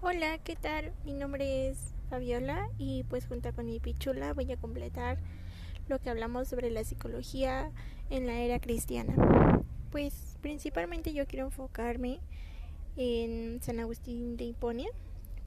Hola, 0.00 0.38
¿qué 0.38 0.54
tal? 0.54 0.92
Mi 1.04 1.12
nombre 1.12 1.66
es 1.68 1.92
Fabiola 2.08 2.70
y 2.78 3.02
pues 3.10 3.26
junto 3.26 3.52
con 3.52 3.66
mi 3.66 3.80
pichula 3.80 4.32
voy 4.32 4.50
a 4.52 4.56
completar 4.56 5.18
lo 5.88 5.98
que 5.98 6.08
hablamos 6.08 6.46
sobre 6.46 6.70
la 6.70 6.84
psicología 6.84 7.72
en 8.08 8.28
la 8.28 8.38
era 8.38 8.60
cristiana. 8.60 9.12
Pues 9.90 10.38
principalmente 10.40 11.12
yo 11.12 11.26
quiero 11.26 11.46
enfocarme 11.46 12.20
en 12.96 13.60
San 13.60 13.80
Agustín 13.80 14.36
de 14.36 14.44
Hiponia, 14.44 14.88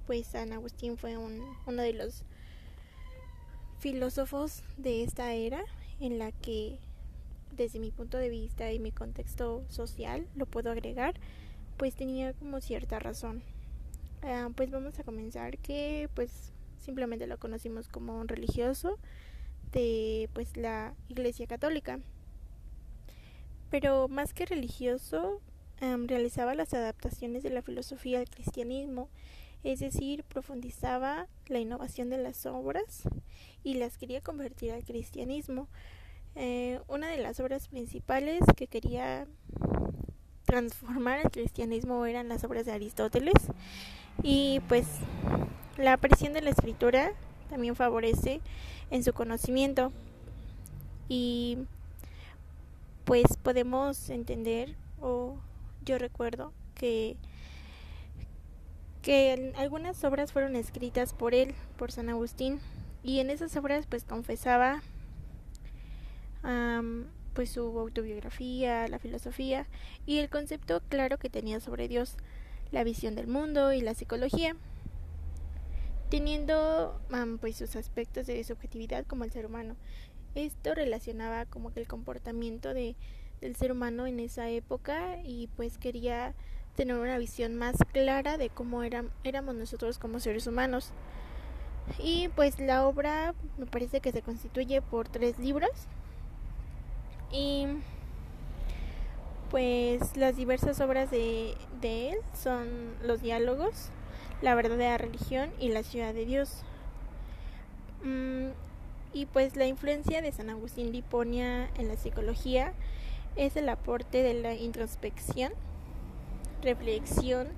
pues 0.06 0.28
San 0.28 0.52
Agustín 0.52 0.98
fue 0.98 1.16
un, 1.16 1.42
uno 1.66 1.82
de 1.82 1.94
los 1.94 2.26
filósofos 3.80 4.64
de 4.76 5.04
esta 5.04 5.34
era 5.34 5.64
en 6.02 6.20
la 6.20 6.34
que 6.34 6.78
desde 7.56 7.80
mi 7.80 7.92
punto 7.92 8.18
de 8.18 8.28
vista 8.28 8.70
y 8.74 8.80
mi 8.80 8.92
contexto 8.92 9.64
social 9.70 10.28
lo 10.36 10.46
puedo 10.46 10.72
agregar, 10.72 11.14
pues 11.78 11.96
tenía 11.96 12.34
como 12.34 12.60
cierta 12.60 13.00
razón. 13.00 13.44
Uh, 14.24 14.52
pues 14.54 14.70
vamos 14.70 15.00
a 15.00 15.04
comenzar 15.04 15.58
que 15.58 16.08
pues 16.14 16.54
simplemente 16.78 17.26
lo 17.26 17.40
conocimos 17.40 17.88
como 17.88 18.20
un 18.20 18.28
religioso 18.28 19.00
de 19.72 20.30
pues 20.34 20.58
la 20.58 20.94
Iglesia 21.08 21.48
Católica. 21.48 22.00
Pero 23.72 24.08
más 24.10 24.34
que 24.34 24.46
religioso, 24.46 25.42
um, 25.82 26.08
realizaba 26.08 26.54
las 26.54 26.74
adaptaciones 26.74 27.42
de 27.42 27.50
la 27.50 27.64
filosofía 27.64 28.20
al 28.20 28.30
cristianismo, 28.30 29.10
es 29.64 29.80
decir, 29.80 30.24
profundizaba 30.24 31.28
la 31.48 31.60
innovación 31.60 32.10
de 32.10 32.18
las 32.18 32.46
obras 32.46 33.04
y 33.64 33.76
las 33.76 33.98
quería 33.98 34.22
convertir 34.22 34.72
al 34.72 34.84
cristianismo. 34.84 35.68
Eh, 36.36 36.80
una 36.88 37.08
de 37.08 37.18
las 37.18 37.40
obras 37.40 37.70
principales 37.70 38.42
que 38.56 38.68
quería 38.68 39.26
transformar 40.46 41.20
el 41.20 41.32
cristianismo 41.32 42.06
eran 42.06 42.28
las 42.28 42.44
obras 42.44 42.66
de 42.66 42.74
Aristóteles 42.74 43.34
y 44.24 44.62
pues 44.68 44.86
la 45.78 45.94
aparición 45.94 46.34
de 46.34 46.42
la 46.42 46.52
escritura 46.52 47.12
también 47.50 47.76
favorece 47.76 48.42
en 48.90 49.04
su 49.04 49.14
conocimiento. 49.14 49.92
Y 51.10 51.58
pues 53.06 53.26
podemos 53.42 54.10
entender 54.10 54.76
o 55.02 55.36
yo 55.84 55.98
recuerdo 55.98 56.54
que 56.76 57.18
que 59.02 59.52
algunas 59.58 60.04
obras 60.04 60.32
fueron 60.32 60.56
escritas 60.56 61.14
por 61.14 61.34
él, 61.34 61.56
por 61.78 61.92
San 61.92 62.10
Agustín, 62.10 62.60
y 63.04 63.20
en 63.20 63.32
esas 63.32 63.56
obras 63.58 63.88
pues 63.88 64.04
confesaba 64.04 64.84
um, 66.44 67.06
pues 67.34 67.50
su 67.50 67.80
autobiografía, 67.80 68.88
la 68.88 69.00
filosofía 69.00 69.66
y 70.06 70.20
el 70.20 70.30
concepto 70.30 70.82
claro 70.88 71.18
que 71.18 71.30
tenía 71.30 71.60
sobre 71.60 71.88
Dios, 71.88 72.16
la 72.72 72.84
visión 72.84 73.16
del 73.16 73.28
mundo 73.28 73.74
y 73.74 73.82
la 73.82 73.94
psicología, 73.94 74.56
teniendo 76.10 77.00
pues 77.40 77.58
sus 77.58 77.76
aspectos 77.76 78.28
de 78.28 78.44
subjetividad 78.44 79.06
como 79.06 79.24
el 79.24 79.32
ser 79.32 79.46
humano. 79.46 79.76
Esto 80.36 80.74
relacionaba 80.74 81.46
como 81.46 81.74
que 81.74 81.82
el 81.82 81.88
comportamiento 81.88 82.74
de, 82.74 82.96
del 83.42 83.56
ser 83.56 83.72
humano 83.72 84.08
en 84.08 84.20
esa 84.20 84.50
época 84.50 85.18
y 85.24 85.48
pues 85.58 85.78
quería 85.78 86.34
tener 86.76 86.96
una 86.96 87.18
visión 87.18 87.56
más 87.56 87.76
clara 87.92 88.38
de 88.38 88.50
cómo 88.50 88.82
éramos 88.84 89.56
nosotros 89.56 90.00
como 90.00 90.20
seres 90.20 90.48
humanos. 90.48 90.92
Y 92.00 92.30
pues 92.30 92.60
la 92.60 92.88
obra 92.88 93.34
me 93.58 93.66
parece 93.66 94.00
que 94.00 94.12
se 94.12 94.22
constituye 94.22 94.82
por 94.82 95.10
tres 95.10 95.38
libros 95.40 95.72
y 97.32 97.68
pues 99.52 100.16
las 100.16 100.38
diversas 100.38 100.80
obras 100.80 101.12
de, 101.12 101.58
él 101.84 102.18
son 102.34 102.94
los 103.04 103.22
diálogos, 103.22 103.90
la 104.42 104.56
verdadera 104.56 104.98
religión 104.98 105.52
y 105.60 105.70
la 105.70 105.84
ciudad 105.84 106.14
de 106.14 106.26
Dios. 106.26 106.64
Mm, 108.02 108.52
y 109.14 109.26
pues 109.26 109.58
la 109.58 109.68
influencia 109.68 110.22
de 110.22 110.32
San 110.32 110.50
Agustín 110.50 110.94
de 110.94 111.00
Hiponia 111.00 111.70
en 111.78 111.90
la 111.90 111.98
psicología 111.98 112.72
es 113.36 113.58
el 113.58 113.68
aporte 113.68 114.24
de 114.24 114.36
la 114.36 114.56
introspección, 114.56 115.52
reflexión 116.64 117.50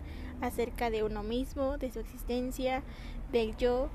acerca 0.42 0.90
de 0.90 1.04
uno 1.04 1.22
mismo, 1.22 1.78
de 1.78 1.92
su 1.92 2.00
existencia, 2.00 2.82
del 3.32 3.56
yo. 3.56 3.90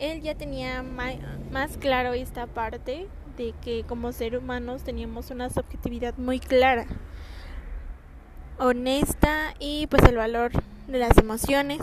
Él 0.00 0.22
ya 0.22 0.34
tenía 0.34 0.82
más 0.82 1.76
claro 1.76 2.14
esta 2.14 2.46
parte 2.46 3.06
de 3.36 3.54
que 3.62 3.84
como 3.84 4.12
seres 4.12 4.40
humanos 4.40 4.82
teníamos 4.82 5.30
una 5.30 5.50
subjetividad 5.50 6.16
muy 6.16 6.40
clara, 6.40 6.86
honesta 8.58 9.54
y 9.58 9.86
pues 9.86 10.02
el 10.04 10.16
valor 10.16 10.50
de 10.88 10.98
las 10.98 11.16
emociones, 11.18 11.80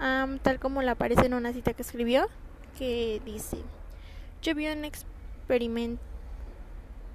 um, 0.00 0.38
tal 0.38 0.58
como 0.58 0.82
le 0.82 0.90
aparece 0.90 1.26
en 1.26 1.34
una 1.34 1.52
cita 1.52 1.74
que 1.74 1.82
escribió, 1.82 2.28
que 2.78 3.20
dice, 3.24 3.58
yo 4.40 4.54
vi 4.54 4.68
un 4.68 4.84
experimento, 4.84 6.02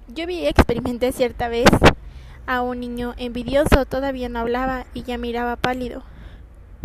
yo 0.08 0.26
vi 0.26 0.46
experimenté 0.46 1.12
cierta 1.12 1.48
vez 1.48 1.68
a 2.46 2.62
un 2.62 2.80
niño 2.80 3.14
envidioso, 3.18 3.84
todavía 3.84 4.28
no 4.28 4.38
hablaba 4.38 4.86
y 4.94 5.02
ya 5.02 5.18
miraba 5.18 5.56
pálido, 5.56 6.02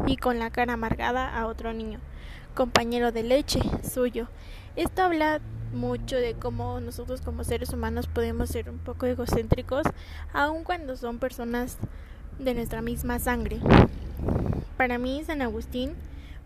y 0.07 0.17
con 0.17 0.39
la 0.39 0.49
cara 0.49 0.73
amargada 0.73 1.37
a 1.37 1.45
otro 1.45 1.71
niño, 1.73 1.99
compañero 2.55 3.11
de 3.11 3.23
leche 3.23 3.61
suyo. 3.83 4.27
Esto 4.75 5.03
habla 5.03 5.39
mucho 5.73 6.15
de 6.15 6.35
cómo 6.35 6.79
nosotros 6.79 7.21
como 7.21 7.43
seres 7.43 7.73
humanos 7.73 8.07
podemos 8.07 8.49
ser 8.49 8.69
un 8.69 8.77
poco 8.77 9.05
egocéntricos, 9.05 9.83
aun 10.31 10.63
cuando 10.63 10.95
son 10.95 11.19
personas 11.19 11.77
de 12.39 12.53
nuestra 12.53 12.81
misma 12.81 13.19
sangre. 13.19 13.59
Para 14.77 14.97
mí, 14.97 15.23
San 15.25 15.41
Agustín, 15.41 15.93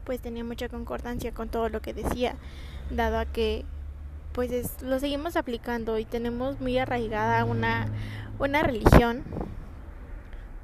pues 0.05 0.19
tenía 0.19 0.43
mucha 0.43 0.69
concordancia 0.69 1.31
con 1.33 1.49
todo 1.49 1.69
lo 1.69 1.81
que 1.81 1.93
decía, 1.93 2.35
dado 2.89 3.19
a 3.19 3.25
que 3.25 3.65
pues 4.33 4.51
es, 4.51 4.81
lo 4.81 4.99
seguimos 4.99 5.35
aplicando 5.35 5.97
y 5.97 6.05
tenemos 6.05 6.59
muy 6.61 6.77
arraigada 6.77 7.43
una, 7.43 7.87
una 8.39 8.61
religión, 8.61 9.23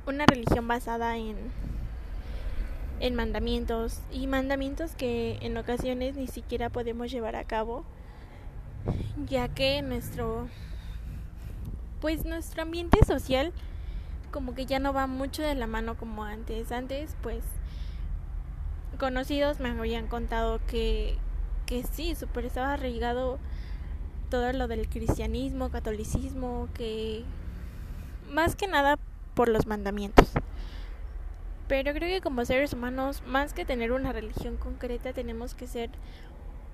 una 0.06 0.26
religión 0.28 0.68
basada 0.68 1.18
en, 1.18 1.36
en 3.00 3.16
mandamientos 3.16 4.00
y 4.12 4.28
mandamientos 4.28 4.92
que 4.92 5.40
en 5.42 5.58
ocasiones 5.58 6.16
ni 6.16 6.28
siquiera 6.28 6.70
podemos 6.70 7.12
llevar 7.12 7.36
a 7.36 7.44
cabo 7.46 7.84
ya 9.28 9.48
que 9.48 9.82
nuestro 9.82 10.48
pues 12.02 12.26
nuestro 12.26 12.64
ambiente 12.64 13.04
social 13.06 13.54
como 14.32 14.54
que 14.56 14.66
ya 14.66 14.80
no 14.80 14.94
va 14.94 15.08
mucho 15.08 15.42
de 15.42 15.56
la 15.56 15.68
mano 15.68 15.96
como 15.96 16.24
antes. 16.24 16.72
Antes 16.72 17.16
pues 17.22 17.44
conocidos 19.00 19.60
me 19.60 19.70
habían 19.70 20.08
contado 20.08 20.60
que 20.68 21.18
que 21.66 21.84
sí, 21.84 22.16
super 22.16 22.46
estaba 22.46 22.74
arraigado 22.74 23.40
todo 24.30 24.52
lo 24.54 24.68
del 24.68 24.90
cristianismo, 24.90 25.70
catolicismo, 25.70 26.68
que 26.74 27.24
más 28.30 28.56
que 28.56 28.68
nada 28.68 28.98
por 29.34 29.48
los 29.50 29.68
mandamientos. 29.68 30.28
Pero 31.68 31.94
creo 31.94 32.10
que 32.10 32.22
como 32.22 32.44
seres 32.44 32.74
humanos, 32.74 33.24
más 33.26 33.54
que 33.54 33.66
tener 33.66 33.92
una 33.92 34.12
religión 34.12 34.58
concreta, 34.58 35.14
tenemos 35.14 35.54
que 35.54 35.68
ser 35.68 35.90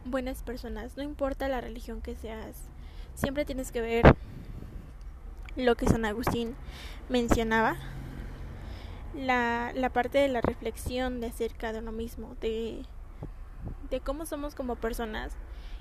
buenas 0.06 0.44
personas, 0.44 0.98
no 0.98 1.04
importa 1.04 1.48
la 1.48 1.62
religión 1.62 2.02
que 2.02 2.16
seas, 2.16 2.56
siempre 3.16 3.46
tienes 3.46 3.72
que 3.72 3.82
ver 3.82 4.16
lo 5.56 5.76
que 5.76 5.88
San 5.88 6.06
Agustín 6.06 6.56
mencionaba, 7.10 7.76
la, 9.16 9.72
la 9.76 9.90
parte 9.90 10.20
de 10.20 10.28
la 10.28 10.42
reflexión 10.42 11.20
de 11.20 11.28
acerca 11.28 11.74
de 11.74 11.80
uno 11.80 11.92
mismo, 11.92 12.36
de, 12.42 12.84
de 13.90 14.00
cómo 14.00 14.26
somos 14.26 14.56
como 14.56 14.76
personas 14.76 15.34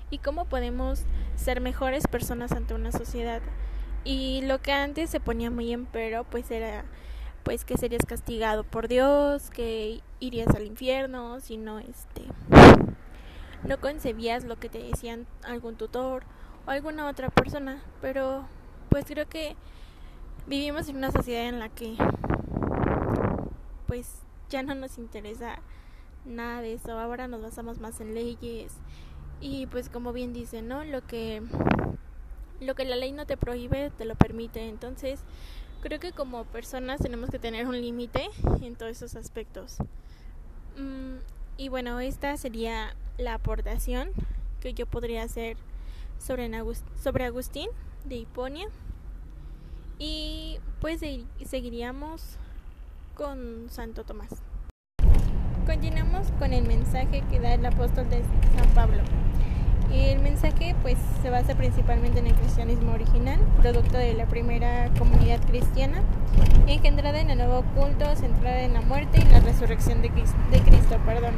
y 0.09 0.17
cómo 0.17 0.45
podemos 0.45 1.03
ser 1.35 1.61
mejores 1.61 2.07
personas 2.07 2.51
ante 2.51 2.73
una 2.73 2.91
sociedad. 2.91 3.41
Y 4.03 4.41
lo 4.43 4.61
que 4.61 4.71
antes 4.71 5.09
se 5.09 5.19
ponía 5.19 5.51
muy 5.51 5.71
en 5.71 5.85
pero, 5.85 6.23
pues 6.23 6.49
era 6.51 6.85
pues 7.43 7.65
que 7.65 7.77
serías 7.77 8.05
castigado 8.05 8.63
por 8.63 8.87
Dios, 8.87 9.49
que 9.49 10.01
irías 10.19 10.49
al 10.49 10.65
infierno, 10.65 11.39
si 11.39 11.57
no 11.57 11.79
este 11.79 12.23
no 13.63 13.79
concebías 13.79 14.43
lo 14.43 14.57
que 14.59 14.69
te 14.69 14.79
decían 14.79 15.27
algún 15.43 15.75
tutor 15.75 16.23
o 16.65 16.71
alguna 16.71 17.07
otra 17.07 17.29
persona, 17.29 17.81
pero 18.01 18.47
pues 18.89 19.05
creo 19.05 19.27
que 19.27 19.55
vivimos 20.47 20.89
en 20.89 20.97
una 20.97 21.11
sociedad 21.11 21.45
en 21.45 21.59
la 21.59 21.69
que 21.69 21.95
pues 23.87 24.21
ya 24.49 24.63
no 24.63 24.75
nos 24.75 24.97
interesa 24.97 25.59
nada 26.25 26.61
de 26.61 26.73
eso, 26.73 26.97
ahora 26.97 27.27
nos 27.27 27.41
basamos 27.41 27.79
más 27.79 27.99
en 28.01 28.13
leyes 28.13 28.73
y 29.41 29.67
pues 29.67 29.89
como 29.89 30.13
bien 30.13 30.33
dice, 30.33 30.61
¿no? 30.61 30.83
Lo 30.83 31.05
que 31.05 31.41
lo 32.59 32.75
que 32.75 32.83
la 32.83 32.97
ley 32.97 33.13
no 33.13 33.25
te 33.25 33.37
prohíbe 33.37 33.89
te 33.91 34.05
lo 34.05 34.15
permite, 34.15 34.67
entonces 34.67 35.21
creo 35.81 35.99
que 35.99 36.11
como 36.11 36.43
personas 36.45 36.99
tenemos 36.99 37.29
que 37.29 37.39
tener 37.39 37.67
un 37.67 37.79
límite 37.79 38.29
en 38.61 38.75
todos 38.75 38.91
esos 38.91 39.15
aspectos. 39.15 39.77
Mm, 40.77 41.17
y 41.57 41.69
bueno, 41.69 41.99
esta 41.99 42.35
sería 42.37 42.95
la 43.19 43.35
aportación 43.35 44.09
que 44.61 44.73
yo 44.73 44.85
podría 44.85 45.23
hacer 45.23 45.57
sobre, 46.17 46.49
sobre 47.01 47.25
Agustín 47.25 47.69
de 48.05 48.15
Hiponia. 48.15 48.67
Y 49.97 50.59
pues 50.79 51.01
seguiríamos 51.45 52.37
con 53.15 53.69
Santo 53.69 54.03
Tomás. 54.05 54.29
continuamos 55.65 56.31
con 56.39 56.53
el 56.53 56.65
mensaje 56.65 57.21
que 57.29 57.39
da 57.39 57.53
el 57.53 57.65
apóstol 57.65 58.09
de 58.09 58.23
San 58.57 58.69
Pablo. 58.73 59.03
El 59.91 60.19
mensaje 60.19 60.75
pues 60.81 60.97
se 61.21 61.29
basa 61.29 61.55
principalmente 61.55 62.19
en 62.19 62.27
el 62.27 62.35
cristianismo 62.35 62.93
original, 62.93 63.39
producto 63.61 63.97
de 63.97 64.13
la 64.13 64.25
primera 64.27 64.89
comunidad 64.97 65.39
cristiana, 65.47 66.01
engendrada 66.67 67.19
en 67.19 67.31
el 67.31 67.39
nuevo 67.39 67.63
culto, 67.75 68.15
centrada 68.15 68.61
en 68.61 68.73
la 68.73 68.81
muerte 68.81 69.19
y 69.19 69.31
la 69.31 69.41
resurrección 69.41 70.01
de 70.01 70.11
Cristo. 70.11 70.37
De 70.51 70.59
Cristo 70.61 70.97
perdón. 71.05 71.33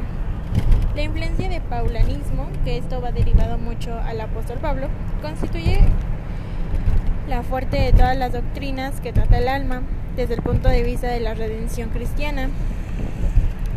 La 0.94 1.00
influencia 1.02 1.48
de 1.48 1.62
paulanismo, 1.62 2.48
que 2.64 2.76
esto 2.76 3.00
va 3.00 3.12
derivado 3.12 3.56
mucho 3.56 3.98
al 3.98 4.20
apóstol 4.20 4.58
Pablo, 4.58 4.88
constituye 5.22 5.80
la 7.28 7.42
fuerte 7.42 7.80
de 7.80 7.92
todas 7.92 8.14
las 8.14 8.32
doctrinas 8.32 9.00
que 9.00 9.10
trata 9.10 9.38
el 9.38 9.48
alma 9.48 9.80
desde 10.16 10.34
el 10.34 10.42
punto 10.42 10.68
de 10.68 10.82
vista 10.82 11.08
de 11.08 11.20
la 11.20 11.32
redención 11.32 11.88
cristiana. 11.88 12.50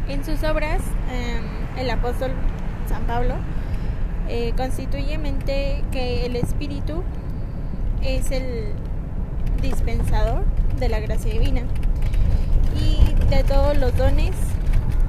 En 0.10 0.26
sus 0.26 0.44
obras, 0.44 0.82
em, 1.10 1.80
el 1.80 1.90
apóstol 1.90 2.32
San 2.90 3.04
Pablo 3.04 3.36
eh, 4.28 4.54
constituye 4.58 5.18
mente 5.18 5.84
que 5.94 6.26
el 6.26 6.36
espíritu 6.36 7.02
es 8.02 8.30
el 8.32 8.74
dispensador 9.62 10.44
de 10.80 10.90
la 10.90 11.00
gracia 11.00 11.32
divina 11.32 11.62
y 12.76 13.16
de 13.30 13.44
todos 13.46 13.78
los 13.78 13.96
dones 13.96 14.36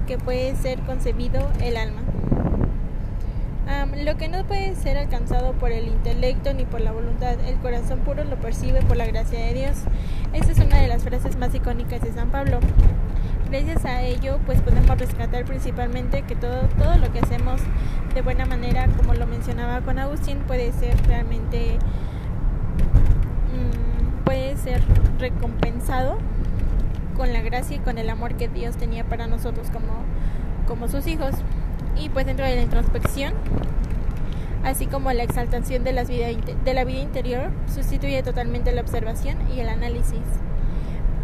que 0.07 0.19
puede 0.19 0.55
ser 0.57 0.81
concebido 0.81 1.51
el 1.61 1.77
alma. 1.77 2.03
lo 3.97 4.17
que 4.17 4.29
no 4.29 4.45
puede 4.45 4.75
ser 4.77 4.99
alcanzado 4.99 5.53
por 5.55 5.73
el 5.73 5.89
intelecto 5.89 6.53
ni 6.55 6.65
por 6.65 6.81
la 6.81 6.93
voluntad, 6.93 7.35
el 7.47 7.57
corazón 7.57 8.01
puro 8.01 8.23
lo 8.25 8.37
percibe 8.37 8.81
por 8.83 8.97
la 8.97 9.07
gracia 9.07 9.39
de 9.39 9.55
Dios. 9.55 9.79
Esta 10.33 10.53
es 10.53 10.59
una 10.61 10.81
de 10.81 10.87
las 10.87 11.03
frases 11.03 11.37
más 11.37 11.55
icónicas 11.55 12.01
de 12.03 12.13
San 12.13 12.31
Pablo. 12.31 12.61
Gracias 13.51 13.85
a 13.85 14.03
ello, 14.03 14.39
pues 14.47 14.61
podemos 14.61 14.97
rescatar 14.99 15.45
principalmente 15.45 16.23
que 16.23 16.37
todo, 16.37 16.69
todo 16.79 16.97
lo 16.99 17.13
que 17.13 17.21
hacemos 17.21 17.61
de 18.15 18.23
buena 18.23 18.47
manera, 18.47 18.87
como 18.97 19.15
lo 19.15 19.27
mencionaba 19.27 19.81
con 19.81 19.99
Agustín, 19.99 20.39
puede 20.47 20.73
ser 20.73 20.97
realmente 21.07 21.79
mm, 23.53 24.25
puede 24.25 24.57
ser 24.57 24.83
recompensado 25.19 26.19
con 27.17 27.33
la 27.33 27.41
gracia 27.41 27.77
y 27.77 27.79
con 27.81 27.99
el 27.99 28.11
amor 28.11 28.35
que 28.37 28.49
Dios 28.49 28.77
tenía 28.77 29.05
para 29.05 29.27
nosotros 29.27 29.71
como, 29.71 30.05
como 30.67 30.89
sus 30.89 31.07
hijos. 31.07 31.35
Y 31.97 32.09
pues 32.11 32.27
dentro 32.27 32.45
de 32.45 32.57
la 32.57 32.63
introspección, 32.63 33.35
así 34.65 34.87
como 34.87 35.13
la 35.13 35.23
exaltación 35.23 35.85
de, 35.85 35.93
las 35.93 36.09
vida, 36.09 36.27
de 36.65 36.75
la 36.75 36.85
vida 36.85 37.01
interior, 37.01 37.51
sustituye 37.73 38.23
totalmente 38.23 38.73
la 38.73 38.83
observación 38.83 39.39
y 39.55 39.61
el 39.61 39.69
análisis. 39.69 40.21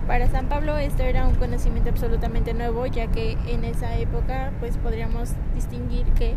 Para 0.07 0.29
San 0.29 0.49
Pablo 0.49 0.79
esto 0.79 1.03
era 1.03 1.27
un 1.27 1.37
conocimiento 1.37 1.91
absolutamente 1.91 2.55
nuevo, 2.55 2.87
ya 2.87 3.07
que 3.07 3.39
en 3.47 3.65
esa 3.65 3.97
época 3.97 4.53
pues 4.59 4.77
podríamos 4.77 5.31
distinguir 5.55 6.07
que, 6.15 6.35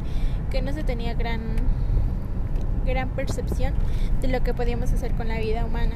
que 0.52 0.62
no 0.62 0.72
se 0.72 0.84
tenía 0.84 1.14
gran, 1.16 1.42
gran 2.86 3.10
percepción 3.10 3.74
de 4.22 4.28
lo 4.28 4.44
que 4.44 4.54
podíamos 4.54 4.92
hacer 4.94 5.14
con 5.14 5.28
la 5.28 5.40
vida 5.40 5.66
humana 5.66 5.96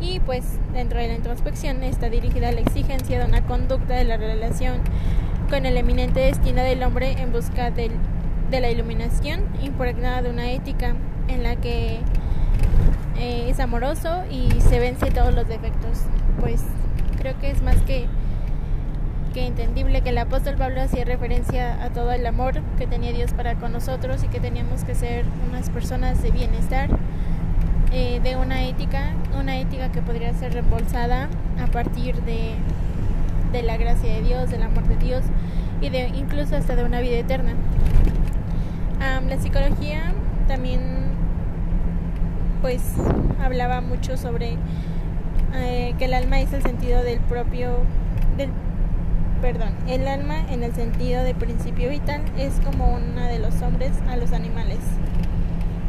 y 0.00 0.20
pues 0.20 0.44
dentro 0.72 0.98
de 0.98 1.08
la 1.08 1.14
introspección 1.14 1.82
está 1.82 2.08
dirigida 2.10 2.48
a 2.48 2.52
la 2.52 2.60
exigencia 2.60 3.18
de 3.18 3.24
una 3.24 3.42
conducta 3.46 3.94
de 3.94 4.04
la 4.04 4.16
relación 4.16 4.80
con 5.48 5.64
el 5.64 5.76
eminente 5.76 6.20
destino 6.20 6.62
del 6.62 6.82
hombre 6.82 7.12
en 7.12 7.32
busca 7.32 7.70
del, 7.70 7.92
de 8.50 8.60
la 8.60 8.70
iluminación 8.70 9.44
impregnada 9.62 10.22
de 10.22 10.30
una 10.30 10.50
ética 10.50 10.94
en 11.28 11.42
la 11.42 11.56
que 11.56 12.00
eh, 13.18 13.48
es 13.48 13.60
amoroso 13.60 14.24
y 14.30 14.50
se 14.60 14.78
vence 14.78 15.10
todos 15.10 15.34
los 15.34 15.48
defectos. 15.48 16.02
Pues 16.40 16.62
creo 17.18 17.38
que 17.38 17.50
es 17.50 17.62
más 17.62 17.76
que, 17.82 18.06
que 19.32 19.46
entendible 19.46 20.02
que 20.02 20.10
el 20.10 20.18
apóstol 20.18 20.56
Pablo 20.56 20.82
hacía 20.82 21.04
referencia 21.04 21.82
a 21.82 21.90
todo 21.90 22.12
el 22.12 22.26
amor 22.26 22.60
que 22.76 22.86
tenía 22.86 23.12
Dios 23.12 23.32
para 23.32 23.54
con 23.54 23.72
nosotros 23.72 24.22
y 24.24 24.28
que 24.28 24.40
teníamos 24.40 24.84
que 24.84 24.94
ser 24.94 25.24
unas 25.48 25.70
personas 25.70 26.22
de 26.22 26.30
bienestar 26.30 26.90
eh, 27.92 28.20
de 28.22 28.36
una 28.36 28.64
ética, 28.64 29.12
una 29.38 29.58
ética 29.58 29.90
que 29.92 30.02
podría 30.02 30.32
ser 30.34 30.52
reembolsada 30.52 31.28
a 31.62 31.66
partir 31.68 32.16
de, 32.22 32.54
de 33.52 33.62
la 33.62 33.76
gracia 33.76 34.14
de 34.14 34.22
Dios, 34.22 34.50
del 34.50 34.62
amor 34.62 34.86
de 34.88 34.96
Dios 34.96 35.24
y 35.80 35.90
de 35.90 36.08
incluso 36.08 36.56
hasta 36.56 36.76
de 36.76 36.84
una 36.84 37.00
vida 37.00 37.16
eterna. 37.16 37.54
la 38.98 39.38
psicología 39.38 40.12
también 40.46 40.80
pues 42.62 42.82
hablaba 43.42 43.80
mucho 43.80 44.16
sobre 44.16 44.56
eh, 45.54 45.94
que 45.98 46.04
el 46.06 46.14
alma 46.14 46.40
es 46.40 46.52
el 46.52 46.62
sentido 46.62 47.02
del 47.02 47.20
propio 47.20 47.78
del 48.36 48.50
perdón, 49.40 49.70
el 49.86 50.08
alma 50.08 50.36
en 50.50 50.62
el 50.62 50.74
sentido 50.74 51.22
de 51.22 51.34
principio 51.34 51.90
vital 51.90 52.22
es 52.38 52.58
como 52.64 52.94
una 52.94 53.28
de 53.28 53.38
los 53.38 53.60
hombres 53.62 53.92
a 54.08 54.16
los 54.16 54.32
animales. 54.32 54.78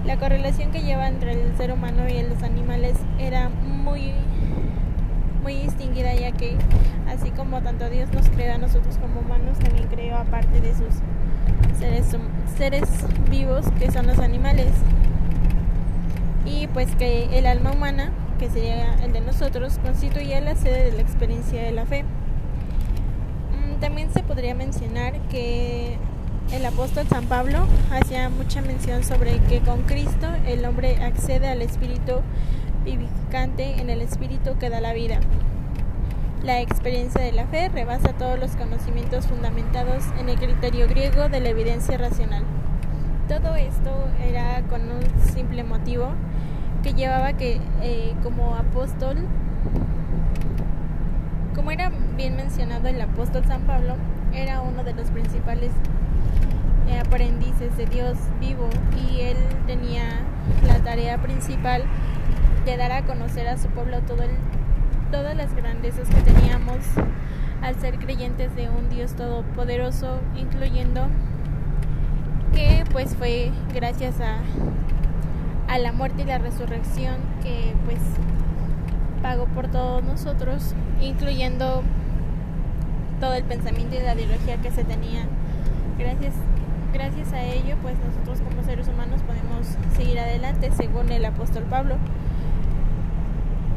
La 0.07 0.17
correlación 0.17 0.71
que 0.71 0.83
lleva 0.83 1.09
entre 1.09 1.33
el 1.33 1.57
ser 1.57 1.73
humano 1.73 2.07
y 2.07 2.23
los 2.23 2.41
animales 2.41 2.95
era 3.19 3.49
muy 3.49 4.13
muy 5.43 5.55
distinguida 5.55 6.13
ya 6.15 6.31
que 6.31 6.57
así 7.09 7.31
como 7.31 7.61
tanto 7.61 7.89
Dios 7.89 8.09
nos 8.13 8.29
creó 8.29 8.55
a 8.55 8.57
nosotros 8.57 8.97
como 8.97 9.19
humanos, 9.19 9.59
también 9.59 9.87
creó 9.89 10.15
aparte 10.15 10.61
de 10.61 10.73
sus 10.73 11.01
seres, 12.57 12.87
vivos 13.29 13.65
que 13.79 13.91
son 13.91 14.07
los 14.07 14.19
animales. 14.19 14.71
Y 16.45 16.67
pues 16.67 16.95
que 16.95 17.37
el 17.37 17.45
alma 17.45 17.73
humana, 17.73 18.11
que 18.39 18.49
sería 18.49 18.95
el 19.03 19.11
de 19.11 19.19
nosotros, 19.19 19.77
constituye 19.79 20.39
la 20.39 20.55
sede 20.55 20.85
de 20.85 20.91
la 20.93 21.01
experiencia 21.01 21.61
de 21.63 21.71
la 21.73 21.85
fe. 21.85 22.03
Mm, 23.51 23.81
también 23.81 24.09
se 24.13 24.23
podría 24.23 24.55
mencionar 24.55 25.19
que 25.29 25.97
el 26.51 26.65
apóstol 26.65 27.05
San 27.07 27.25
Pablo 27.25 27.67
hacía 27.91 28.29
mucha 28.29 28.61
mención 28.61 29.03
sobre 29.03 29.39
que 29.39 29.59
con 29.59 29.81
Cristo 29.83 30.27
el 30.45 30.65
hombre 30.65 31.03
accede 31.03 31.47
al 31.47 31.61
espíritu 31.61 32.21
vivificante 32.85 33.81
en 33.81 33.89
el 33.89 34.01
espíritu 34.01 34.57
que 34.57 34.69
da 34.69 34.79
la 34.79 34.93
vida. 34.93 35.19
La 36.43 36.61
experiencia 36.61 37.21
de 37.21 37.33
la 37.33 37.45
fe 37.47 37.67
rebasa 37.69 38.13
todos 38.13 38.39
los 38.39 38.55
conocimientos 38.55 39.27
fundamentados 39.27 40.03
en 40.19 40.29
el 40.29 40.37
criterio 40.37 40.87
griego 40.87 41.27
de 41.27 41.41
la 41.41 41.49
evidencia 41.49 41.97
racional. 41.97 42.43
Todo 43.27 43.55
esto 43.55 43.91
era 44.25 44.61
con 44.69 44.81
un 44.89 45.01
simple 45.33 45.63
motivo 45.63 46.11
que 46.81 46.93
llevaba 46.93 47.33
que 47.33 47.59
eh, 47.81 48.15
como 48.23 48.55
apóstol, 48.55 49.17
como 51.53 51.71
era 51.71 51.91
bien 52.15 52.37
mencionado 52.37 52.87
el 52.87 53.01
apóstol 53.01 53.43
San 53.45 53.63
Pablo, 53.63 53.95
era 54.33 54.61
uno 54.61 54.83
de 54.85 54.93
los 54.93 55.09
principales 55.11 55.71
eh, 56.87 56.99
aprendices 56.99 57.75
de 57.77 57.85
Dios 57.85 58.17
vivo 58.39 58.69
y 58.95 59.21
él 59.21 59.37
tenía 59.65 60.03
la 60.65 60.79
tarea 60.79 61.17
principal 61.17 61.83
de 62.65 62.77
dar 62.77 62.91
a 62.91 63.03
conocer 63.03 63.47
a 63.47 63.57
su 63.57 63.67
pueblo 63.69 63.99
todas 65.11 65.35
las 65.35 65.55
grandezas 65.55 66.09
que 66.09 66.21
teníamos 66.21 66.77
al 67.61 67.75
ser 67.75 67.97
creyentes 67.97 68.55
de 68.55 68.69
un 68.69 68.89
Dios 68.89 69.13
todopoderoso, 69.13 70.19
incluyendo 70.35 71.07
que 72.53 72.83
pues 72.91 73.15
fue 73.15 73.51
gracias 73.73 74.19
a, 74.21 74.39
a 75.67 75.77
la 75.79 75.91
muerte 75.91 76.21
y 76.21 76.25
la 76.25 76.37
resurrección 76.37 77.15
que 77.43 77.73
pues 77.85 77.99
pagó 79.21 79.45
por 79.45 79.67
todos 79.67 80.03
nosotros, 80.03 80.73
incluyendo 81.01 81.83
todo 83.19 83.33
el 83.33 83.43
pensamiento 83.43 83.95
y 83.95 83.99
la 83.99 84.13
ideología 84.13 84.57
que 84.57 84.71
se 84.71 84.83
tenía. 84.83 85.25
Gracias 85.97 86.33
gracias 86.93 87.33
a 87.33 87.43
ello, 87.43 87.75
pues 87.81 87.95
nosotros 87.99 88.41
como 88.41 88.63
seres 88.63 88.87
humanos 88.87 89.21
podemos 89.21 89.67
seguir 89.95 90.19
adelante, 90.19 90.71
según 90.71 91.11
el 91.11 91.25
apóstol 91.25 91.63
Pablo. 91.63 91.95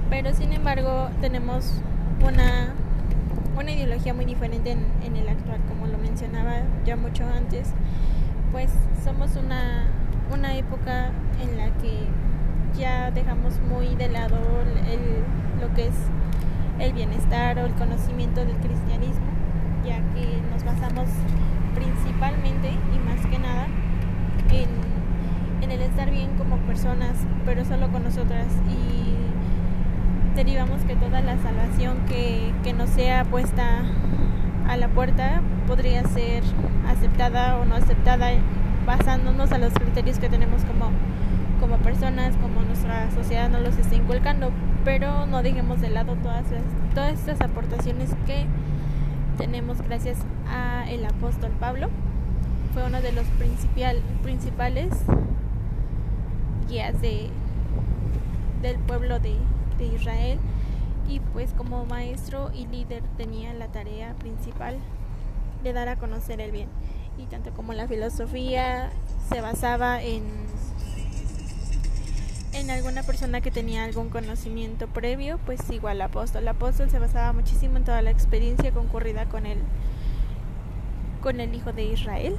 Pero 0.09 0.33
sin 0.35 0.53
embargo, 0.53 1.09
tenemos 1.21 1.83
una, 2.27 2.75
una 3.59 3.73
ideología 3.73 4.15
muy 4.15 4.25
diferente 4.25 4.73
en, 4.73 4.87
en 5.03 5.17
el 5.17 5.29
actual, 5.29 5.61
como 5.69 5.87
lo 5.87 5.99
mencionaba 5.99 6.63
ya 6.85 6.97
mucho 6.97 7.25
antes. 7.25 7.73
Pues 8.53 8.71
somos 9.05 9.37
una, 9.37 9.87
una 10.33 10.57
época 10.57 11.11
en 11.43 11.57
la 11.57 11.67
que 11.79 12.07
ya 12.79 13.11
dejamos 13.11 13.61
muy 13.61 13.95
de 13.97 14.09
lado 14.09 14.37
el, 14.89 15.61
lo 15.61 15.75
que 15.75 15.89
es 15.89 15.95
el 16.79 16.93
bienestar 16.93 17.59
o 17.59 17.67
el 17.67 17.73
conocimiento 17.75 18.45
del 18.45 18.57
cristianismo, 18.57 19.27
ya 19.85 19.97
que 20.15 20.41
nos 20.51 20.65
basamos 20.65 21.09
principalmente 22.21 22.69
y 22.69 22.99
más 22.99 23.27
que 23.27 23.39
nada 23.39 23.67
en, 24.53 25.71
el 25.71 25.83
estar 25.83 26.11
bien 26.11 26.37
como 26.37 26.57
personas, 26.59 27.15
pero 27.45 27.65
solo 27.65 27.93
con 27.93 28.03
nosotras 28.03 28.47
y 28.69 29.15
derivamos 30.35 30.83
que 30.83 30.97
toda 30.97 31.21
la 31.21 31.39
salvación 31.39 31.99
que, 32.09 32.53
que 32.65 32.73
nos 32.73 32.91
sea 32.91 33.25
puesta 33.25 33.83
a 34.67 34.77
la 34.77 34.89
puerta 34.89 35.43
podría 35.69 36.03
ser 36.09 36.43
aceptada 36.89 37.57
o 37.59 37.65
no 37.65 37.77
aceptada 37.77 38.31
basándonos 38.85 39.53
a 39.53 39.59
los 39.59 39.73
criterios 39.75 40.19
que 40.19 40.29
tenemos 40.29 40.65
como, 40.65 40.91
como 41.61 41.77
personas, 41.77 42.37
como 42.39 42.63
nuestra 42.63 43.09
sociedad 43.13 43.49
nos 43.49 43.63
los 43.63 43.79
está 43.79 43.95
inculcando, 43.95 44.51
pero 44.85 45.25
no 45.27 45.43
dejemos 45.43 45.81
de 45.81 45.91
lado 45.91 46.17
todas, 46.17 46.47
todas 46.95 47.13
estas 47.13 47.41
aportaciones 47.41 48.11
que 48.27 48.47
tenemos 49.39 49.81
gracias 49.83 50.19
a 50.53 50.85
el 50.91 51.05
apóstol 51.05 51.53
Pablo. 51.61 51.89
Fue 52.73 52.85
uno 52.87 53.01
de 53.03 53.13
los 53.13 53.27
principales 54.23 54.93
guías 56.69 57.01
de, 57.01 57.29
del 58.63 58.79
pueblo 58.79 59.19
de, 59.19 59.37
Israel 59.95 60.39
y 61.09 61.21
pues 61.21 61.55
como 61.55 61.87
maestro 61.87 62.51
y 62.53 62.67
líder 62.67 63.03
tenía 63.17 63.55
la 63.55 63.69
tarea 63.69 64.15
principal 64.17 64.77
de 65.65 65.73
dar 65.73 65.89
a 65.89 65.97
conocer 65.97 66.39
el 66.39 66.51
bien 66.51 66.69
y 67.17 67.25
tanto 67.25 67.51
como 67.53 67.73
la 67.73 67.89
filosofía 67.89 68.91
se 69.31 69.41
basaba 69.41 70.03
en 70.03 70.23
en 72.53 72.71
alguna 72.71 73.03
persona 73.03 73.41
que 73.41 73.51
tenía 73.51 73.85
algún 73.85 74.11
conocimiento 74.11 74.87
previo, 74.89 75.39
pues 75.47 75.61
igual 75.71 76.01
apóstol. 76.03 76.47
Apóstol 76.49 76.91
se 76.91 76.99
basaba 76.99 77.33
muchísimo 77.33 77.77
en 77.77 77.85
toda 77.85 78.03
la 78.03 78.11
experiencia 78.11 78.73
concurrida 78.73 79.27
con 79.27 79.47
el, 79.47 79.59
con 81.21 81.41
el 81.41 81.55
Hijo 81.55 81.73
de 81.73 81.85
Israel. 81.85 82.37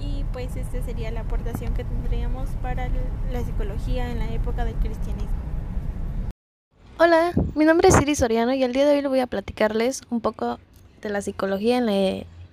Y 0.00 0.24
pues 0.32 0.56
esta 0.56 0.82
sería 0.82 1.10
la 1.10 1.20
aportación 1.20 1.74
que 1.74 1.84
tendríamos 1.84 2.48
para 2.62 2.88
la 3.32 3.44
psicología 3.44 4.10
en 4.10 4.18
la 4.18 4.30
época 4.32 4.64
del 4.64 4.74
cristianismo. 4.76 5.30
Hola, 6.98 7.32
mi 7.54 7.64
nombre 7.64 7.88
es 7.88 8.00
Iris 8.00 8.18
Soriano 8.18 8.52
y 8.52 8.62
el 8.62 8.72
día 8.72 8.86
de 8.86 8.96
hoy 8.96 9.06
voy 9.06 9.20
a 9.20 9.26
platicarles 9.26 10.02
un 10.10 10.20
poco 10.20 10.58
de 11.00 11.08
la 11.08 11.20
psicología 11.20 11.78
en 11.78 11.86
la, 11.86 11.92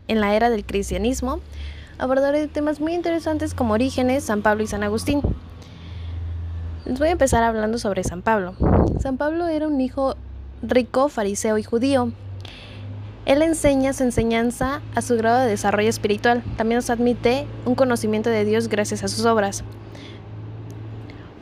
en 0.07 0.21
la 0.21 0.35
era 0.35 0.49
del 0.49 0.65
cristianismo. 0.65 1.39
Abordaré 1.97 2.47
temas 2.47 2.79
muy 2.79 2.93
interesantes 2.93 3.53
como 3.53 3.73
orígenes, 3.73 4.23
San 4.23 4.41
Pablo 4.41 4.63
y 4.63 4.67
San 4.67 4.83
Agustín. 4.83 5.21
Les 6.85 6.97
voy 6.97 7.09
a 7.09 7.11
empezar 7.11 7.43
hablando 7.43 7.77
sobre 7.77 8.03
San 8.03 8.21
Pablo. 8.21 8.55
San 8.99 9.17
Pablo 9.17 9.47
era 9.47 9.67
un 9.67 9.79
hijo 9.81 10.15
rico, 10.63 11.09
fariseo 11.09 11.57
y 11.57 11.63
judío. 11.63 12.11
Él 13.25 13.41
enseña 13.41 13.93
su 13.93 14.03
enseñanza 14.03 14.81
a 14.95 15.01
su 15.01 15.15
grado 15.15 15.39
de 15.41 15.47
desarrollo 15.47 15.89
espiritual. 15.89 16.43
También 16.57 16.77
nos 16.77 16.89
admite 16.89 17.45
un 17.65 17.75
conocimiento 17.75 18.29
de 18.29 18.45
Dios 18.45 18.67
gracias 18.69 19.03
a 19.03 19.07
sus 19.07 19.25
obras. 19.25 19.63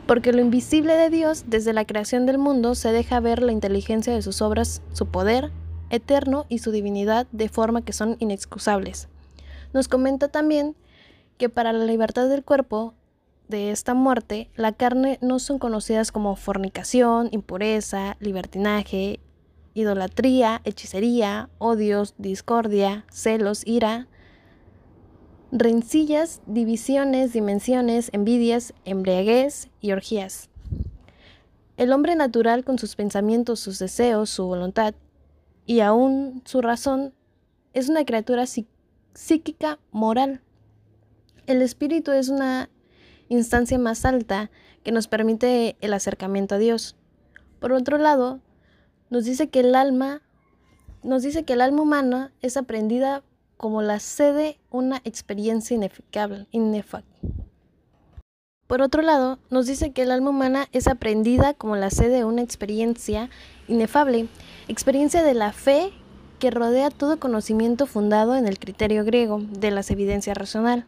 Porque 0.06 0.32
lo 0.32 0.40
invisible 0.40 0.94
de 0.94 1.10
Dios 1.10 1.44
desde 1.46 1.72
la 1.72 1.84
creación 1.84 2.26
del 2.26 2.38
mundo 2.38 2.74
se 2.74 2.92
deja 2.92 3.20
ver 3.20 3.42
la 3.42 3.52
inteligencia 3.52 4.12
de 4.12 4.22
sus 4.22 4.42
obras, 4.42 4.82
su 4.92 5.06
poder 5.06 5.50
eterno 5.90 6.46
y 6.48 6.58
su 6.58 6.70
divinidad 6.70 7.26
de 7.32 7.48
forma 7.48 7.82
que 7.82 7.92
son 7.92 8.16
inexcusables. 8.18 9.08
Nos 9.72 9.88
comenta 9.88 10.28
también 10.28 10.76
que 11.36 11.48
para 11.48 11.72
la 11.72 11.84
libertad 11.84 12.28
del 12.28 12.44
cuerpo 12.44 12.94
de 13.48 13.70
esta 13.70 13.94
muerte, 13.94 14.50
la 14.56 14.72
carne 14.72 15.18
no 15.22 15.38
son 15.38 15.58
conocidas 15.58 16.12
como 16.12 16.36
fornicación, 16.36 17.28
impureza, 17.32 18.16
libertinaje, 18.20 19.20
idolatría, 19.78 20.60
hechicería, 20.64 21.50
odios, 21.58 22.14
discordia, 22.18 23.04
celos, 23.12 23.64
ira, 23.64 24.08
rencillas, 25.52 26.42
divisiones, 26.46 27.32
dimensiones, 27.32 28.10
envidias, 28.12 28.74
embriaguez 28.84 29.68
y 29.80 29.92
orgías. 29.92 30.50
El 31.76 31.92
hombre 31.92 32.16
natural 32.16 32.64
con 32.64 32.76
sus 32.80 32.96
pensamientos, 32.96 33.60
sus 33.60 33.78
deseos, 33.78 34.30
su 34.30 34.46
voluntad 34.46 34.94
y 35.64 35.78
aún 35.78 36.42
su 36.44 36.60
razón 36.60 37.14
es 37.72 37.88
una 37.88 38.04
criatura 38.04 38.46
psíquica 39.14 39.78
moral. 39.92 40.40
El 41.46 41.62
espíritu 41.62 42.10
es 42.10 42.30
una 42.30 42.68
instancia 43.28 43.78
más 43.78 44.04
alta 44.04 44.50
que 44.82 44.90
nos 44.90 45.06
permite 45.06 45.76
el 45.80 45.92
acercamiento 45.92 46.56
a 46.56 46.58
Dios. 46.58 46.96
Por 47.60 47.72
otro 47.72 47.96
lado, 47.96 48.40
nos 49.10 49.24
dice 49.24 49.48
que 49.48 49.60
el 49.60 49.74
alma 49.74 50.22
nos 51.02 51.22
dice 51.22 51.44
que 51.44 51.52
el 51.52 51.60
alma 51.60 51.82
humana 51.82 52.32
es 52.42 52.56
aprendida 52.56 53.22
como 53.56 53.82
la 53.82 54.00
sede 54.00 54.58
una 54.70 55.00
experiencia 55.04 55.76
inefable, 56.50 57.04
Por 58.66 58.82
otro 58.82 59.02
lado, 59.02 59.38
nos 59.50 59.66
dice 59.66 59.92
que 59.92 60.02
el 60.02 60.10
alma 60.10 60.30
humana 60.30 60.68
es 60.72 60.86
aprendida 60.86 61.54
como 61.54 61.76
la 61.76 61.90
sede 61.90 62.24
una 62.24 62.42
experiencia 62.42 63.30
inefable, 63.66 64.28
experiencia 64.68 65.22
de 65.22 65.34
la 65.34 65.52
fe 65.52 65.92
que 66.38 66.50
rodea 66.50 66.90
todo 66.90 67.18
conocimiento 67.18 67.86
fundado 67.86 68.36
en 68.36 68.46
el 68.46 68.58
criterio 68.58 69.04
griego 69.04 69.40
de 69.40 69.70
las 69.70 69.90
evidencias 69.90 70.36
racional. 70.36 70.86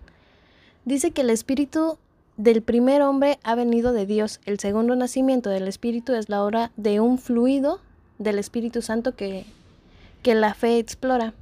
Dice 0.85 1.11
que 1.11 1.23
el 1.23 1.31
espíritu 1.31 1.99
del 2.37 2.63
primer 2.63 3.03
hombre 3.03 3.39
ha 3.43 3.55
venido 3.55 3.93
de 3.93 4.07
Dios. 4.07 4.41
El 4.47 4.59
segundo 4.61 4.97
nacimiento 4.97 5.51
del 5.51 5.69
Espíritu 5.69 6.15
es 6.15 6.31
la 6.31 6.43
hora 6.43 6.73
de 6.77 6.99
un 7.01 7.19
fluido 7.19 7.81
del 8.21 8.39
Espíritu 8.39 8.83
Santo 8.83 9.17
que, 9.17 9.45
que 10.23 10.37
la 10.37 10.55
fe 10.55 10.79
explora. 10.79 11.35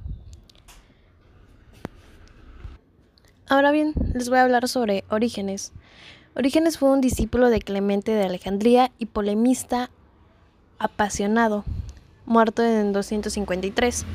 Ahora 3.47 3.71
bien, 3.71 3.93
les 4.13 4.29
voy 4.29 4.39
a 4.39 4.43
hablar 4.43 4.67
sobre 4.67 5.03
Orígenes. 5.09 5.73
Orígenes 6.35 6.77
fue 6.77 6.89
un 6.89 7.01
discípulo 7.01 7.49
de 7.49 7.59
Clemente 7.59 8.11
de 8.11 8.23
Alejandría 8.23 8.91
y 8.97 9.07
polemista 9.07 9.89
apasionado, 10.77 11.65
muerto 12.25 12.63
en 12.63 12.93
253. 12.93 14.05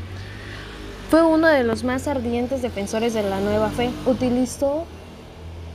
Fue 1.11 1.23
uno 1.23 1.49
de 1.49 1.65
los 1.65 1.85
más 1.85 2.09
ardientes 2.09 2.63
defensores 2.63 3.13
de 3.13 3.23
la 3.25 3.41
nueva 3.41 3.71
fe. 3.71 3.91
Utilizó 4.07 4.87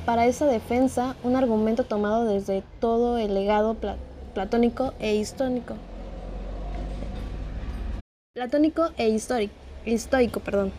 para 0.05 0.25
esa 0.25 0.48
defensa 0.48 1.15
un 1.24 1.36
argumento 1.36 1.84
tomado 1.84 2.25
desde 2.25 2.63
todo 2.79 3.19
el 3.19 3.36
legado 3.36 3.75
platónico 4.34 4.93
e 5.00 5.15
histórico. 5.15 5.75
Platónico 8.39 8.91
e 8.98 9.10
histórico, 9.10 10.39
perdón. 10.39 10.72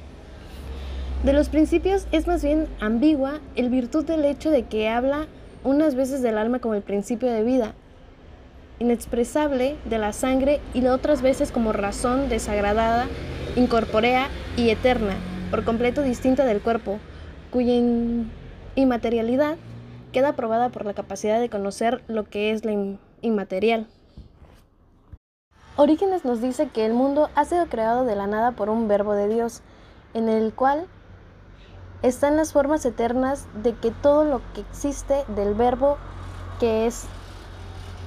De 1.24 1.34
los 1.34 1.50
principios 1.50 2.06
es 2.10 2.26
más 2.26 2.42
bien 2.42 2.66
ambigua 2.80 3.40
el 3.54 3.68
virtud 3.68 4.02
del 4.02 4.24
hecho 4.24 4.50
de 4.50 4.62
que 4.62 4.88
habla 4.88 5.26
unas 5.62 5.94
veces 5.94 6.22
del 6.22 6.38
alma 6.38 6.60
como 6.60 6.72
el 6.72 6.80
principio 6.80 7.30
de 7.30 7.44
vida, 7.44 7.74
inexpresable 8.78 9.76
de 9.84 9.98
la 9.98 10.14
sangre 10.14 10.58
y 10.72 10.86
otras 10.86 11.20
veces 11.20 11.52
como 11.52 11.74
razón 11.74 12.30
desagradada, 12.30 13.08
incorpórea 13.56 14.28
y 14.56 14.70
eterna, 14.70 15.16
por 15.50 15.62
completo 15.62 16.00
distinta 16.00 16.46
del 16.46 16.62
cuerpo, 16.62 16.98
cuya 17.50 17.74
inmaterialidad 18.74 19.58
queda 20.12 20.34
probada 20.34 20.70
por 20.70 20.86
la 20.86 20.94
capacidad 20.94 21.38
de 21.38 21.50
conocer 21.50 22.02
lo 22.08 22.24
que 22.24 22.52
es 22.52 22.64
la 22.64 22.72
inmaterial. 23.20 23.86
Orígenes 25.80 26.26
nos 26.26 26.42
dice 26.42 26.68
que 26.68 26.84
el 26.84 26.92
mundo 26.92 27.30
ha 27.34 27.46
sido 27.46 27.64
creado 27.64 28.04
de 28.04 28.14
la 28.14 28.26
nada 28.26 28.52
por 28.52 28.68
un 28.68 28.86
verbo 28.86 29.14
de 29.14 29.28
Dios, 29.28 29.62
en 30.12 30.28
el 30.28 30.52
cual 30.52 30.86
están 32.02 32.36
las 32.36 32.52
formas 32.52 32.84
eternas 32.84 33.46
de 33.62 33.72
que 33.72 33.90
todo 33.90 34.24
lo 34.24 34.42
que 34.52 34.60
existe 34.60 35.24
del 35.28 35.54
verbo 35.54 35.96
que 36.58 36.86
es 36.86 37.06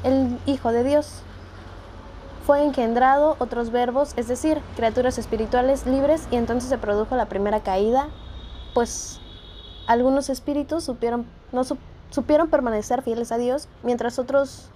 el 0.03 0.37
Hijo 0.45 0.71
de 0.71 0.83
Dios. 0.83 1.23
Fue 2.45 2.63
engendrado 2.63 3.37
otros 3.39 3.71
verbos, 3.71 4.13
es 4.17 4.27
decir, 4.27 4.61
criaturas 4.75 5.17
espirituales 5.17 5.87
libres, 5.87 6.27
y 6.29 6.35
entonces 6.35 6.69
se 6.69 6.77
produjo 6.77 7.15
la 7.15 7.25
primera 7.25 7.63
caída, 7.63 8.09
pues 8.75 9.19
algunos 9.87 10.29
espíritus 10.29 10.83
supieron, 10.83 11.25
no 11.51 11.63
supieron 12.11 12.51
permanecer 12.51 13.01
fieles 13.01 13.31
a 13.31 13.39
Dios, 13.39 13.67
mientras, 13.81 14.19
otros, 14.19 14.69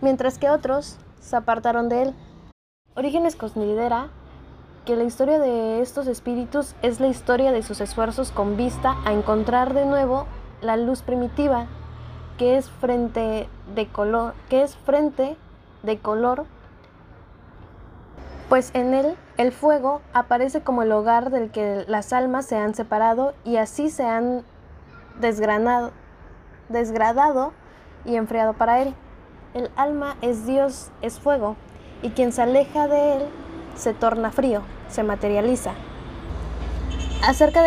mientras 0.00 0.36
que 0.38 0.50
otros 0.50 0.98
se 1.20 1.36
apartaron 1.36 1.88
de 1.88 2.02
Él. 2.02 2.14
Orígenes 2.94 3.36
considera 3.36 4.08
que 4.84 4.96
la 4.96 5.04
historia 5.04 5.38
de 5.38 5.80
estos 5.80 6.06
espíritus 6.06 6.74
es 6.82 7.00
la 7.00 7.08
historia 7.08 7.52
de 7.52 7.62
sus 7.62 7.80
esfuerzos 7.80 8.30
con 8.30 8.56
vista 8.56 8.96
a 9.04 9.12
encontrar 9.12 9.74
de 9.74 9.84
nuevo 9.84 10.26
la 10.60 10.76
luz 10.76 11.02
primitiva, 11.02 11.66
que 12.38 12.56
es 12.56 12.70
frente 12.70 13.48
de 13.74 13.86
color, 13.86 14.34
que 14.48 14.62
es 14.62 14.76
frente 14.76 15.36
de 15.82 15.98
color 15.98 16.46
pues 18.48 18.70
en 18.74 18.94
él 18.94 19.16
el 19.36 19.52
fuego 19.52 20.00
aparece 20.14 20.62
como 20.62 20.82
el 20.82 20.90
hogar 20.92 21.30
del 21.30 21.50
que 21.50 21.84
las 21.86 22.12
almas 22.12 22.46
se 22.46 22.56
han 22.56 22.74
separado 22.74 23.34
y 23.44 23.56
así 23.56 23.90
se 23.90 24.04
han 24.04 24.42
desgranado, 25.20 25.92
desgradado 26.70 27.52
y 28.06 28.16
enfriado 28.16 28.54
para 28.54 28.80
él. 28.80 28.94
El 29.54 29.70
alma 29.76 30.16
es 30.20 30.46
Dios, 30.46 30.90
es 31.00 31.18
fuego, 31.18 31.56
y 32.02 32.10
quien 32.10 32.32
se 32.32 32.42
aleja 32.42 32.86
de 32.86 33.16
él 33.16 33.22
se 33.74 33.94
torna 33.94 34.30
frío, 34.30 34.62
se 34.88 35.02
materializa. 35.02 35.72
Acerca 37.22 37.62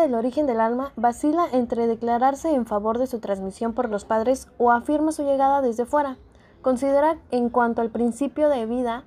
del, 0.00 0.14
origen 0.14 0.46
del 0.46 0.60
alma, 0.60 0.92
vacila 0.96 1.46
entre 1.52 1.86
declararse 1.86 2.54
en 2.54 2.66
favor 2.66 2.98
de 2.98 3.06
su 3.06 3.20
transmisión 3.20 3.72
por 3.72 3.90
los 3.90 4.04
padres 4.04 4.48
o 4.58 4.72
afirma 4.72 5.12
su 5.12 5.22
llegada 5.24 5.60
desde 5.60 5.84
fuera. 5.86 6.16
Considera 6.62 7.18
en 7.30 7.50
cuanto 7.50 7.82
al 7.82 7.90
principio 7.90 8.48
de 8.48 8.66
vida 8.66 9.04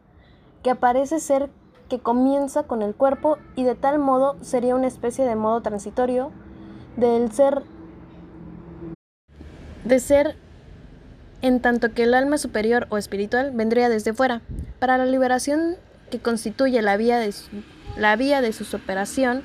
que 0.64 0.72
aparece 0.72 1.20
ser 1.20 1.50
que 1.90 2.00
comienza 2.00 2.64
con 2.64 2.82
el 2.82 2.96
cuerpo 2.96 3.38
y 3.56 3.64
de 3.64 3.76
tal 3.76 4.00
modo 4.00 4.38
sería 4.42 4.76
una 4.76 4.88
especie 4.88 5.26
de 5.26 5.36
modo 5.36 5.62
transitorio 5.62 6.32
del 6.96 7.32
ser 7.32 7.64
de 9.84 10.00
ser 10.00 10.38
en 11.42 11.60
tanto 11.60 11.94
que 11.94 12.04
el 12.04 12.14
alma 12.14 12.38
superior 12.38 12.88
o 12.90 12.98
espiritual 12.98 13.52
vendría 13.52 13.90
desde 13.90 14.14
fuera. 14.14 14.42
Para 14.80 14.98
la 14.98 15.06
liberación 15.06 15.76
que 16.10 16.20
constituye 16.20 16.82
la 16.82 16.98
vía 16.98 17.18
de 17.18 17.32
su, 17.32 17.50
la 17.98 18.16
vía 18.16 18.42
de 18.42 18.54
su 18.54 18.76
operación, 18.76 19.44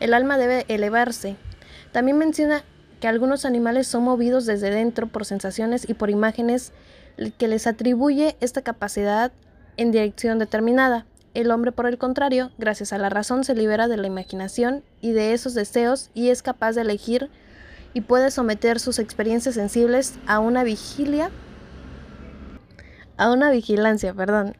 el 0.00 0.14
alma 0.14 0.38
debe 0.38 0.64
elevarse. 0.68 1.36
También 1.92 2.18
menciona 2.18 2.64
que 3.00 3.08
algunos 3.08 3.44
animales 3.44 3.86
son 3.86 4.04
movidos 4.04 4.46
desde 4.46 4.70
dentro 4.70 5.08
por 5.08 5.24
sensaciones 5.24 5.88
y 5.88 5.94
por 5.94 6.10
imágenes 6.10 6.72
que 7.38 7.48
les 7.48 7.66
atribuye 7.66 8.36
esta 8.40 8.62
capacidad 8.62 9.32
en 9.76 9.90
dirección 9.90 10.38
determinada. 10.38 11.06
El 11.34 11.50
hombre, 11.50 11.72
por 11.72 11.86
el 11.86 11.98
contrario, 11.98 12.50
gracias 12.58 12.92
a 12.92 12.98
la 12.98 13.08
razón, 13.08 13.44
se 13.44 13.54
libera 13.54 13.88
de 13.88 13.96
la 13.96 14.06
imaginación 14.06 14.84
y 15.00 15.12
de 15.12 15.32
esos 15.32 15.54
deseos 15.54 16.10
y 16.14 16.28
es 16.28 16.42
capaz 16.42 16.72
de 16.72 16.82
elegir 16.82 17.30
y 17.94 18.02
puede 18.02 18.30
someter 18.30 18.78
sus 18.80 18.98
experiencias 18.98 19.54
sensibles 19.54 20.14
a 20.26 20.38
una 20.38 20.64
vigilia, 20.64 21.30
a 23.16 23.30
una 23.30 23.50
vigilancia, 23.50 24.12
perdón, 24.14 24.56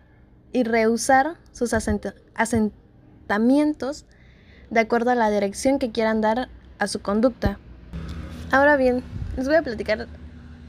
y 0.52 0.64
rehusar 0.64 1.36
sus 1.52 1.74
asentamientos 1.74 4.04
de 4.70 4.80
acuerdo 4.80 5.10
a 5.10 5.14
la 5.14 5.30
dirección 5.30 5.78
que 5.78 5.92
quieran 5.92 6.20
dar 6.20 6.48
a 6.78 6.86
su 6.86 7.00
conducta. 7.00 7.58
Ahora 8.50 8.76
bien, 8.76 9.02
les 9.36 9.46
voy 9.46 9.56
a 9.56 9.62
platicar 9.62 10.08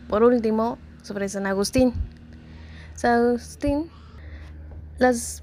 por 0.07 0.23
último 0.23 0.77
sobre 1.01 1.27
San 1.29 1.47
Agustín. 1.47 1.93
San 2.95 3.19
Agustín, 3.19 3.89
las, 4.99 5.42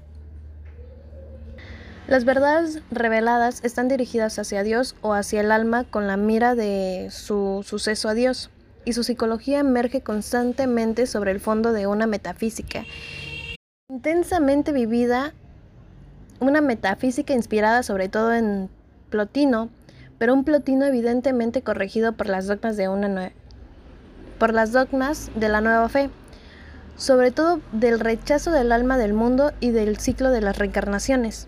las 2.11 2.25
verdades 2.25 2.81
reveladas 2.91 3.63
están 3.63 3.87
dirigidas 3.87 4.37
hacia 4.37 4.63
Dios 4.63 4.97
o 4.99 5.13
hacia 5.13 5.39
el 5.39 5.49
alma 5.49 5.85
con 5.85 6.07
la 6.07 6.17
mira 6.17 6.55
de 6.55 7.07
su 7.09 7.63
suceso 7.65 8.09
a 8.09 8.13
Dios, 8.13 8.49
y 8.83 8.91
su 8.91 9.05
psicología 9.05 9.59
emerge 9.59 10.01
constantemente 10.01 11.07
sobre 11.07 11.31
el 11.31 11.39
fondo 11.39 11.71
de 11.71 11.87
una 11.87 12.07
metafísica 12.07 12.83
intensamente 13.89 14.73
vivida, 14.73 15.33
una 16.41 16.59
metafísica 16.59 17.33
inspirada 17.33 17.81
sobre 17.81 18.09
todo 18.09 18.33
en 18.33 18.69
Plotino, 19.09 19.69
pero 20.17 20.33
un 20.33 20.43
Plotino 20.43 20.83
evidentemente 20.83 21.61
corregido 21.61 22.11
por 22.11 22.27
las 22.27 22.45
dogmas 22.45 22.75
de 22.75 22.89
una 22.89 23.31
por 24.37 24.53
las 24.53 24.73
dogmas 24.73 25.31
de 25.35 25.47
la 25.47 25.61
nueva 25.61 25.87
fe, 25.87 26.09
sobre 26.97 27.31
todo 27.31 27.61
del 27.71 28.01
rechazo 28.01 28.51
del 28.51 28.73
alma 28.73 28.97
del 28.97 29.13
mundo 29.13 29.53
y 29.61 29.71
del 29.71 29.97
ciclo 29.97 30.29
de 30.31 30.41
las 30.41 30.57
reencarnaciones. 30.57 31.47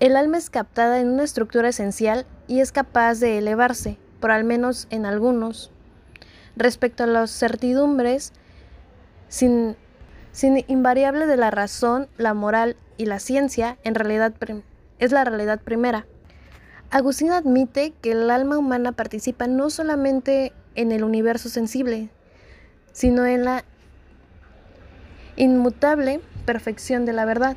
El 0.00 0.16
alma 0.16 0.38
es 0.38 0.48
captada 0.48 1.00
en 1.00 1.08
una 1.08 1.24
estructura 1.24 1.70
esencial 1.70 2.24
y 2.46 2.60
es 2.60 2.70
capaz 2.70 3.18
de 3.18 3.38
elevarse, 3.38 3.98
por 4.20 4.30
al 4.30 4.44
menos 4.44 4.86
en 4.90 5.06
algunos, 5.06 5.72
respecto 6.56 7.02
a 7.02 7.08
las 7.08 7.32
certidumbres 7.32 8.32
sin, 9.28 9.76
sin 10.30 10.64
invariable 10.68 11.26
de 11.26 11.36
la 11.36 11.50
razón, 11.50 12.08
la 12.16 12.32
moral 12.32 12.76
y 12.96 13.06
la 13.06 13.18
ciencia, 13.18 13.76
en 13.82 13.96
realidad 13.96 14.34
es 15.00 15.10
la 15.10 15.24
realidad 15.24 15.60
primera. 15.60 16.06
Agustín 16.90 17.32
admite 17.32 17.92
que 18.00 18.12
el 18.12 18.30
alma 18.30 18.56
humana 18.56 18.92
participa 18.92 19.48
no 19.48 19.68
solamente 19.68 20.52
en 20.76 20.92
el 20.92 21.02
universo 21.02 21.48
sensible, 21.48 22.08
sino 22.92 23.26
en 23.26 23.44
la 23.44 23.64
inmutable 25.36 26.20
perfección 26.46 27.04
de 27.04 27.12
la 27.12 27.24
verdad. 27.24 27.56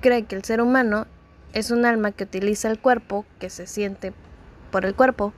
Cree 0.00 0.24
que 0.24 0.36
el 0.36 0.44
ser 0.44 0.60
humano 0.60 1.06
es 1.52 1.70
un 1.70 1.84
alma 1.84 2.12
que 2.12 2.24
utiliza 2.24 2.70
el 2.70 2.78
cuerpo, 2.78 3.24
que 3.40 3.50
se 3.50 3.66
siente 3.66 4.12
por 4.70 4.84
el 4.84 4.94
cuerpo, 4.94 5.32